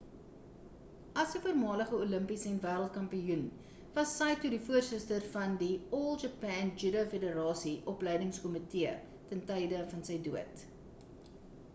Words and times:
as 1.23 1.33
'n 1.39 1.41
voormalige 1.41 1.97
olimpiese 2.05 2.47
en 2.51 2.55
wereld 2.63 2.89
kampioen 2.95 3.43
was 3.97 4.13
saito 4.21 4.51
die 4.55 4.59
voorsitter 4.69 5.27
van 5.35 5.53
die 5.61 5.75
all 5.99 6.17
japan 6.23 6.73
judo 6.85 7.05
federasie 7.13 7.75
opleidings 7.95 8.43
kommitee 8.47 8.97
ten 9.29 9.45
tye 9.53 9.85
van 9.95 10.03
sy 10.11 10.19
dood 10.31 10.65